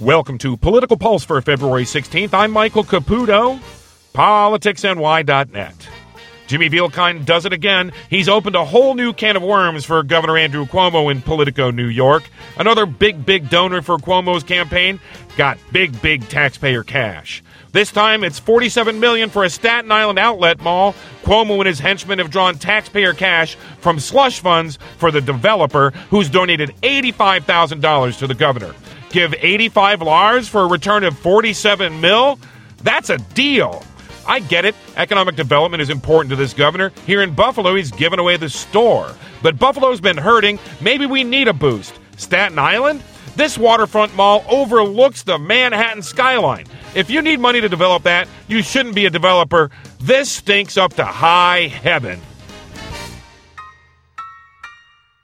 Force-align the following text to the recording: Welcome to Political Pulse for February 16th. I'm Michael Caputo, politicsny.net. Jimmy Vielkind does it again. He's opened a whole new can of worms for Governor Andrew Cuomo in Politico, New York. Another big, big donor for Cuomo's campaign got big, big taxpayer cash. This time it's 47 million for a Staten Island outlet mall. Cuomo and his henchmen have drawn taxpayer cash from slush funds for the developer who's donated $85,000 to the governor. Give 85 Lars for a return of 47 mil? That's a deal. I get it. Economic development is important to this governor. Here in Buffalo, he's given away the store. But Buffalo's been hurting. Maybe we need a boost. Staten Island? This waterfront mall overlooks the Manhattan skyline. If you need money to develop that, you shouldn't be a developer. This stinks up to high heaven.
Welcome 0.00 0.36
to 0.38 0.58
Political 0.58 0.98
Pulse 0.98 1.24
for 1.24 1.40
February 1.40 1.84
16th. 1.84 2.34
I'm 2.34 2.50
Michael 2.50 2.84
Caputo, 2.84 3.58
politicsny.net. 4.12 5.88
Jimmy 6.46 6.68
Vielkind 6.68 7.24
does 7.24 7.46
it 7.46 7.54
again. 7.54 7.92
He's 8.10 8.28
opened 8.28 8.56
a 8.56 8.64
whole 8.66 8.94
new 8.94 9.14
can 9.14 9.36
of 9.36 9.42
worms 9.42 9.86
for 9.86 10.02
Governor 10.02 10.36
Andrew 10.36 10.66
Cuomo 10.66 11.10
in 11.10 11.22
Politico, 11.22 11.70
New 11.70 11.86
York. 11.86 12.24
Another 12.58 12.84
big, 12.84 13.24
big 13.24 13.48
donor 13.48 13.80
for 13.80 13.96
Cuomo's 13.96 14.42
campaign 14.44 15.00
got 15.38 15.56
big, 15.72 16.02
big 16.02 16.28
taxpayer 16.28 16.82
cash. 16.82 17.42
This 17.72 17.90
time 17.90 18.22
it's 18.22 18.38
47 18.38 19.00
million 19.00 19.30
for 19.30 19.44
a 19.44 19.50
Staten 19.50 19.90
Island 19.90 20.18
outlet 20.18 20.60
mall. 20.60 20.94
Cuomo 21.22 21.56
and 21.56 21.66
his 21.66 21.78
henchmen 21.78 22.18
have 22.18 22.30
drawn 22.30 22.58
taxpayer 22.58 23.14
cash 23.14 23.54
from 23.80 23.98
slush 23.98 24.40
funds 24.40 24.78
for 24.98 25.10
the 25.10 25.22
developer 25.22 25.90
who's 26.10 26.28
donated 26.28 26.74
$85,000 26.82 28.18
to 28.18 28.26
the 28.26 28.34
governor. 28.34 28.74
Give 29.10 29.34
85 29.34 30.02
Lars 30.02 30.48
for 30.48 30.62
a 30.62 30.66
return 30.66 31.04
of 31.04 31.18
47 31.18 32.00
mil? 32.00 32.38
That's 32.82 33.10
a 33.10 33.18
deal. 33.18 33.84
I 34.26 34.40
get 34.40 34.64
it. 34.64 34.74
Economic 34.96 35.36
development 35.36 35.80
is 35.80 35.90
important 35.90 36.30
to 36.30 36.36
this 36.36 36.52
governor. 36.52 36.92
Here 37.06 37.22
in 37.22 37.34
Buffalo, 37.34 37.74
he's 37.74 37.92
given 37.92 38.18
away 38.18 38.36
the 38.36 38.48
store. 38.48 39.14
But 39.42 39.58
Buffalo's 39.58 40.00
been 40.00 40.16
hurting. 40.16 40.58
Maybe 40.80 41.06
we 41.06 41.22
need 41.22 41.48
a 41.48 41.52
boost. 41.52 41.94
Staten 42.16 42.58
Island? 42.58 43.02
This 43.36 43.58
waterfront 43.58 44.14
mall 44.16 44.44
overlooks 44.48 45.22
the 45.22 45.38
Manhattan 45.38 46.02
skyline. 46.02 46.66
If 46.94 47.10
you 47.10 47.20
need 47.20 47.38
money 47.38 47.60
to 47.60 47.68
develop 47.68 48.04
that, 48.04 48.28
you 48.48 48.62
shouldn't 48.62 48.94
be 48.94 49.04
a 49.06 49.10
developer. 49.10 49.70
This 50.00 50.32
stinks 50.32 50.76
up 50.76 50.94
to 50.94 51.04
high 51.04 51.68
heaven. 51.68 52.20